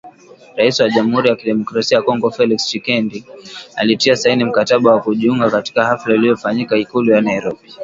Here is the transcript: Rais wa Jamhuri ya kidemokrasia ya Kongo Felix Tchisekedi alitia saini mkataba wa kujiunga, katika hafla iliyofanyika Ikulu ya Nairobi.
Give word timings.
Rais 0.57 0.79
wa 0.79 0.89
Jamhuri 0.89 1.29
ya 1.29 1.35
kidemokrasia 1.35 1.97
ya 1.97 2.01
Kongo 2.03 2.31
Felix 2.31 2.63
Tchisekedi 2.65 3.25
alitia 3.75 4.15
saini 4.15 4.43
mkataba 4.45 4.91
wa 4.93 5.01
kujiunga, 5.01 5.51
katika 5.51 5.85
hafla 5.85 6.15
iliyofanyika 6.15 6.77
Ikulu 6.77 7.11
ya 7.11 7.21
Nairobi. 7.21 7.73